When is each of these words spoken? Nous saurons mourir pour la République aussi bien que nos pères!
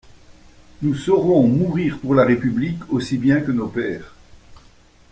Nous 0.81 0.95
saurons 0.95 1.45
mourir 1.47 1.99
pour 1.99 2.15
la 2.15 2.25
République 2.25 2.91
aussi 2.91 3.19
bien 3.19 3.39
que 3.41 3.51
nos 3.51 3.67
pères! 3.67 4.15